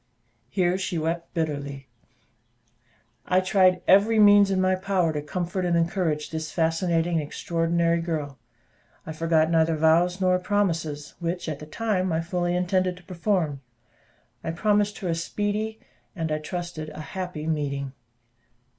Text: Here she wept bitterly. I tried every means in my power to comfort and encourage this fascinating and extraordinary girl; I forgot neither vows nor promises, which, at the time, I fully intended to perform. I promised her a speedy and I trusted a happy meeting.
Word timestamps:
Here 0.49 0.79
she 0.79 0.97
wept 0.97 1.31
bitterly. 1.35 1.87
I 3.27 3.39
tried 3.39 3.83
every 3.87 4.17
means 4.17 4.49
in 4.49 4.59
my 4.59 4.73
power 4.73 5.13
to 5.13 5.21
comfort 5.21 5.63
and 5.63 5.77
encourage 5.77 6.31
this 6.31 6.51
fascinating 6.51 7.17
and 7.17 7.21
extraordinary 7.21 8.01
girl; 8.01 8.39
I 9.05 9.11
forgot 9.13 9.51
neither 9.51 9.75
vows 9.75 10.19
nor 10.19 10.39
promises, 10.39 11.13
which, 11.19 11.47
at 11.47 11.59
the 11.59 11.67
time, 11.67 12.11
I 12.11 12.19
fully 12.21 12.55
intended 12.55 12.97
to 12.97 13.03
perform. 13.03 13.61
I 14.43 14.49
promised 14.49 14.97
her 14.97 15.07
a 15.07 15.13
speedy 15.13 15.79
and 16.15 16.31
I 16.31 16.39
trusted 16.39 16.89
a 16.89 17.01
happy 17.13 17.45
meeting. 17.45 17.93